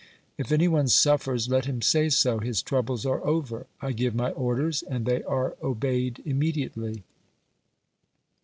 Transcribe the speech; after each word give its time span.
If 0.35 0.51
any 0.51 0.67
one 0.67 0.87
suffers, 0.87 1.47
let 1.47 1.65
him 1.65 1.79
say 1.79 2.09
so, 2.09 2.39
his 2.39 2.63
troubles 2.63 3.05
are 3.05 3.23
over. 3.23 3.67
I 3.83 3.91
give 3.91 4.15
my 4.15 4.31
orders, 4.31 4.81
and 4.81 5.05
they 5.05 5.21
are 5.25 5.55
obeyed 5.61 6.23
immediately. 6.25 7.03